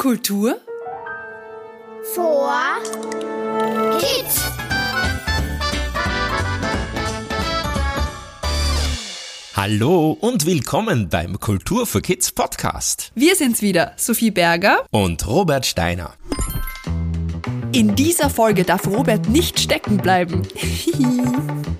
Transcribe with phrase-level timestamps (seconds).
[0.00, 0.58] Kultur
[2.14, 2.50] vor
[3.98, 4.40] Kids.
[9.54, 13.12] Hallo und willkommen beim Kultur für Kids Podcast.
[13.14, 14.86] Wir sind's wieder, Sophie Berger.
[14.90, 16.14] Und Robert Steiner.
[17.72, 20.48] In dieser Folge darf Robert nicht stecken bleiben.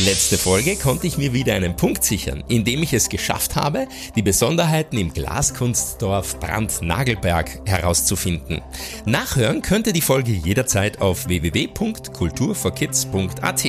[0.00, 4.22] Letzte Folge konnte ich mir wieder einen Punkt sichern, indem ich es geschafft habe, die
[4.22, 8.62] Besonderheiten im Glaskunstdorf Brand-Nagelberg herauszufinden.
[9.06, 13.64] Nachhören könnt ihr die Folge jederzeit auf www.kulturforkids.at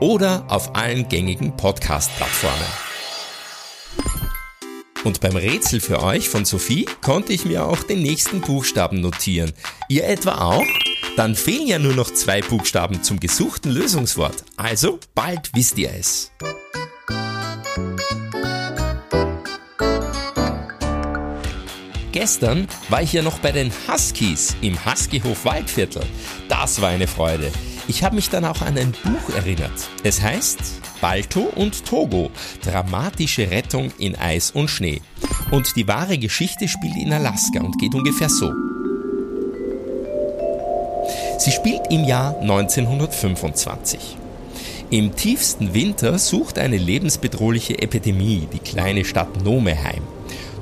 [0.00, 2.56] oder auf allen gängigen Podcast-Plattformen.
[5.04, 9.52] Und beim Rätsel für euch von Sophie konnte ich mir auch den nächsten Buchstaben notieren.
[9.90, 10.64] Ihr etwa auch?
[11.16, 14.44] Dann fehlen ja nur noch zwei Buchstaben zum gesuchten Lösungswort.
[14.58, 16.30] Also bald wisst ihr es.
[22.12, 26.04] Gestern war ich ja noch bei den Huskies im Huskyhof Waldviertel.
[26.48, 27.50] Das war eine Freude.
[27.88, 29.88] Ich habe mich dann auch an ein Buch erinnert.
[30.02, 30.58] Es heißt
[31.00, 32.30] Balto und Togo,
[32.62, 35.00] dramatische Rettung in Eis und Schnee.
[35.50, 38.65] Und die wahre Geschichte spielt in Alaska und geht ungefähr so.
[41.46, 44.16] Sie spielt im Jahr 1925.
[44.90, 50.02] Im tiefsten Winter sucht eine lebensbedrohliche Epidemie die kleine Stadt Nome heim.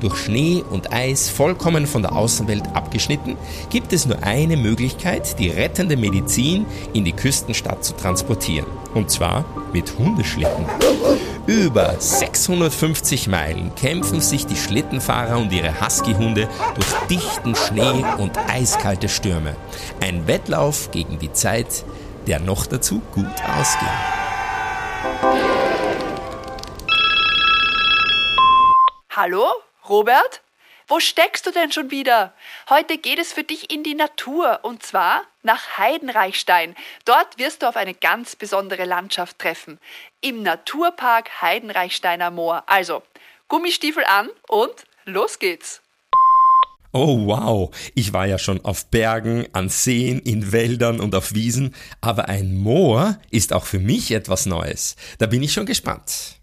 [0.00, 3.38] Durch Schnee und Eis vollkommen von der Außenwelt abgeschnitten,
[3.70, 8.66] gibt es nur eine Möglichkeit, die rettende Medizin in die Küstenstadt zu transportieren.
[8.92, 10.66] Und zwar mit Hundeschlitten.
[11.46, 19.10] Über 650 Meilen kämpfen sich die Schlittenfahrer und ihre Husky-Hunde durch dichten Schnee und eiskalte
[19.10, 19.54] Stürme.
[20.00, 21.84] Ein Wettlauf gegen die Zeit,
[22.26, 23.88] der noch dazu gut ausgeht.
[29.10, 29.44] Hallo,
[29.86, 30.43] Robert?
[30.86, 32.34] Wo steckst du denn schon wieder?
[32.68, 36.76] Heute geht es für dich in die Natur und zwar nach Heidenreichstein.
[37.06, 39.78] Dort wirst du auf eine ganz besondere Landschaft treffen.
[40.20, 42.64] Im Naturpark Heidenreichsteiner Moor.
[42.66, 43.02] Also,
[43.48, 44.74] Gummistiefel an und
[45.06, 45.80] los geht's.
[46.92, 51.74] Oh wow, ich war ja schon auf Bergen, an Seen, in Wäldern und auf Wiesen,
[52.00, 54.96] aber ein Moor ist auch für mich etwas Neues.
[55.18, 56.38] Da bin ich schon gespannt.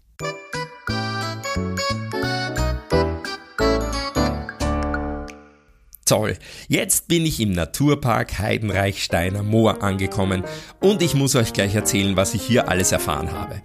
[6.12, 6.36] Toll,
[6.68, 10.44] jetzt bin ich im Naturpark Heidenreichsteiner Moor angekommen
[10.78, 13.62] und ich muss euch gleich erzählen, was ich hier alles erfahren habe.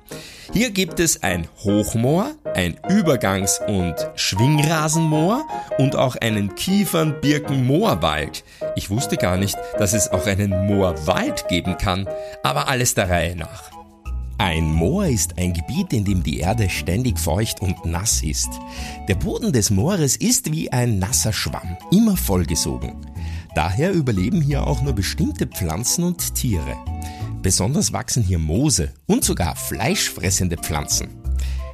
[0.53, 5.45] Hier gibt es ein Hochmoor, ein Übergangs- und Schwingrasenmoor
[5.77, 8.45] und auch einen Kiefern-Birken-Moorwald.
[8.77, 12.07] Ich wusste gar nicht, dass es auch einen Moorwald geben kann,
[12.43, 13.76] aber alles der Reihe nach.
[14.39, 18.49] Ein Moor ist ein Gebiet, in dem die Erde ständig feucht und nass ist.
[19.07, 22.93] Der Boden des Moores ist wie ein nasser Schwamm, immer vollgesogen.
[23.55, 26.77] Daher überleben hier auch nur bestimmte Pflanzen und Tiere.
[27.41, 31.07] Besonders wachsen hier Moose und sogar fleischfressende Pflanzen.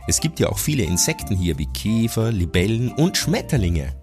[0.07, 3.94] Es gibt ja auch viele Insekten hier wie Käfer, Libellen und Schmetterlinge.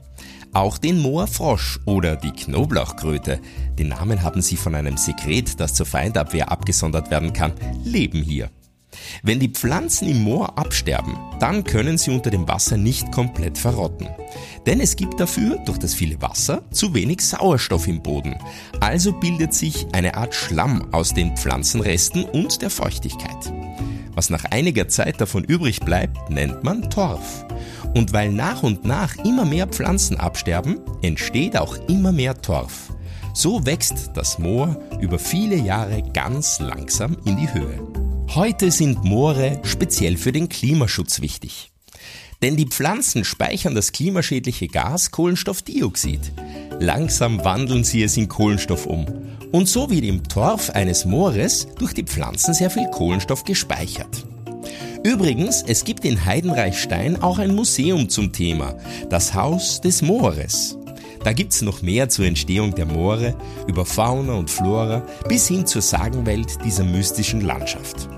[0.52, 3.40] Auch den Moorfrosch oder die Knoblauchkröte,
[3.78, 7.52] den Namen haben sie von einem Sekret, das zur Feindabwehr abgesondert werden kann,
[7.84, 8.50] leben hier.
[9.22, 14.08] Wenn die Pflanzen im Moor absterben, dann können sie unter dem Wasser nicht komplett verrotten.
[14.66, 18.36] Denn es gibt dafür, durch das viele Wasser, zu wenig Sauerstoff im Boden.
[18.80, 23.52] Also bildet sich eine Art Schlamm aus den Pflanzenresten und der Feuchtigkeit.
[24.14, 27.46] Was nach einiger Zeit davon übrig bleibt, nennt man Torf.
[27.94, 32.92] Und weil nach und nach immer mehr Pflanzen absterben, entsteht auch immer mehr Torf.
[33.34, 37.80] So wächst das Moor über viele Jahre ganz langsam in die Höhe.
[38.34, 41.70] Heute sind Moore speziell für den Klimaschutz wichtig.
[42.42, 46.32] Denn die Pflanzen speichern das klimaschädliche Gas Kohlenstoffdioxid.
[46.78, 49.06] Langsam wandeln sie es in Kohlenstoff um.
[49.52, 54.26] Und so wird im Torf eines Moores durch die Pflanzen sehr viel Kohlenstoff gespeichert.
[55.02, 58.74] Übrigens, es gibt in Heidenreichstein auch ein Museum zum Thema,
[59.08, 60.76] das Haus des Moores.
[61.24, 63.34] Da gibt's noch mehr zur Entstehung der Moore,
[63.66, 68.08] über Fauna und Flora bis hin zur Sagenwelt dieser mystischen Landschaft.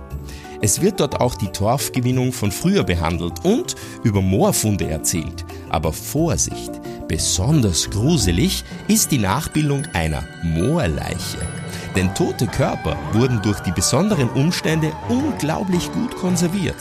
[0.61, 5.45] Es wird dort auch die Torfgewinnung von früher behandelt und über Moorfunde erzählt.
[5.71, 6.81] Aber Vorsicht!
[7.09, 11.62] Besonders gruselig ist die Nachbildung einer Moorleiche.
[11.95, 16.77] Denn tote Körper wurden durch die besonderen Umstände unglaublich gut konserviert.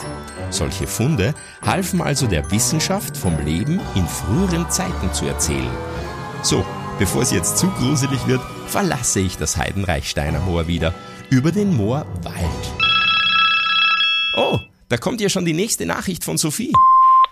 [0.49, 1.33] Solche Funde
[1.65, 5.71] halfen also der Wissenschaft vom Leben in früheren Zeiten zu erzählen.
[6.43, 6.65] So,
[6.97, 10.93] bevor es jetzt zu gruselig wird, verlasse ich das Heidenreich Steiner Moor wieder
[11.29, 12.73] über den Moorwald.
[14.37, 16.73] Oh, da kommt ja schon die nächste Nachricht von Sophie.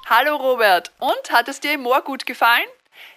[0.09, 2.65] Hallo Robert, und hat es dir im Moor gut gefallen?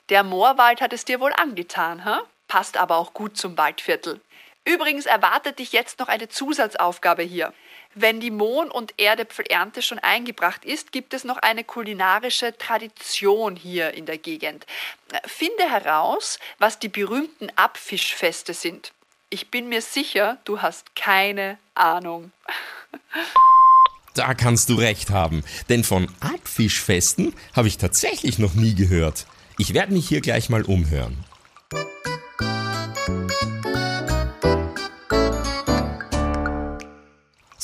[0.09, 2.21] Der Moorwald hat es dir wohl angetan, hä?
[2.49, 4.21] Passt aber auch gut zum Waldviertel.
[4.65, 7.53] Übrigens erwartet dich jetzt noch eine Zusatzaufgabe hier.
[7.95, 13.93] Wenn die Mohn- und Erdäpfelernte schon eingebracht ist, gibt es noch eine kulinarische Tradition hier
[13.93, 14.67] in der Gegend.
[15.27, 18.93] Finde heraus, was die berühmten Abfischfeste sind.
[19.31, 22.33] Ich bin mir sicher, du hast keine Ahnung.
[24.15, 29.25] Da kannst du recht haben, denn von Abfischfesten habe ich tatsächlich noch nie gehört.
[29.57, 31.25] Ich werde mich hier gleich mal umhören.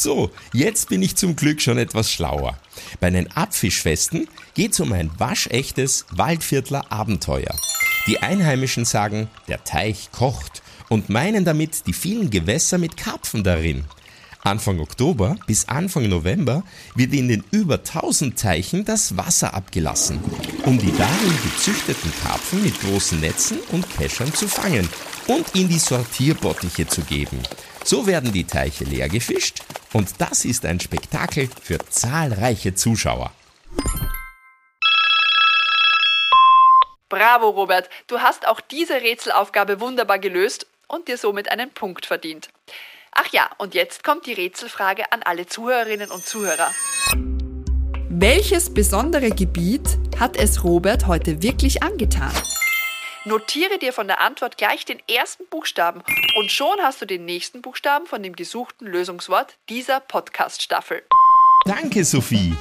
[0.01, 2.57] So, jetzt bin ich zum Glück schon etwas schlauer.
[3.01, 7.53] Bei den Abfischfesten geht es um ein waschechtes Waldviertler Abenteuer.
[8.07, 13.87] Die Einheimischen sagen, der Teich kocht und meinen damit die vielen Gewässer mit Karpfen darin.
[14.45, 16.63] Anfang Oktober bis Anfang November
[16.95, 20.21] wird in den über 1000 Teichen das Wasser abgelassen,
[20.65, 24.89] um die darin gezüchteten Karpfen mit großen Netzen und Keschern zu fangen
[25.27, 27.41] und in die Sortierbottiche zu geben.
[27.83, 33.33] So werden die Teiche leer gefischt und das ist ein Spektakel für zahlreiche Zuschauer.
[37.09, 37.89] Bravo, Robert.
[38.07, 42.51] Du hast auch diese Rätselaufgabe wunderbar gelöst und dir somit einen Punkt verdient.
[43.13, 46.71] Ach ja, und jetzt kommt die Rätselfrage an alle Zuhörerinnen und Zuhörer.
[48.11, 52.33] Welches besondere Gebiet hat es Robert heute wirklich angetan?
[53.25, 56.03] Notiere dir von der Antwort gleich den ersten Buchstaben
[56.37, 61.03] und schon hast du den nächsten Buchstaben von dem gesuchten Lösungswort dieser Podcast-Staffel.
[61.67, 62.55] Danke, Sophie.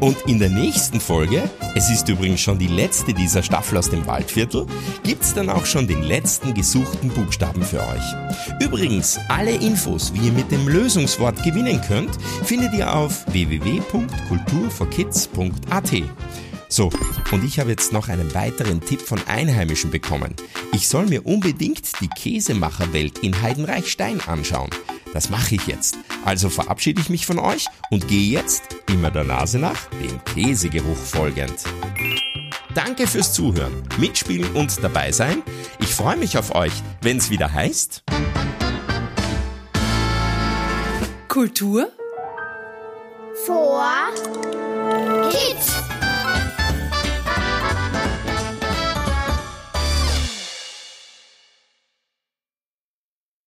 [0.00, 4.06] Und in der nächsten Folge, es ist übrigens schon die letzte dieser Staffel aus dem
[4.06, 4.64] Waldviertel,
[5.02, 8.14] gibt's dann auch schon den letzten gesuchten Buchstaben für euch.
[8.60, 15.92] Übrigens, alle Infos, wie ihr mit dem Lösungswort gewinnen könnt, findet ihr auf www.kulturforkids.at.
[16.68, 16.90] So,
[17.32, 20.34] und ich habe jetzt noch einen weiteren Tipp von Einheimischen bekommen.
[20.72, 24.70] Ich soll mir unbedingt die Käsemacherwelt in Heidenreichstein anschauen.
[25.14, 25.96] Das mache ich jetzt.
[26.24, 30.96] Also verabschiede ich mich von euch und gehe jetzt, immer der Nase nach, dem Käsegeruch
[30.96, 31.64] folgend.
[32.74, 35.42] Danke fürs Zuhören, Mitspielen und dabei sein.
[35.80, 38.02] Ich freue mich auf euch, wenn es wieder heißt.
[41.28, 41.90] Kultur
[43.46, 43.84] vor
[45.30, 45.77] Kids.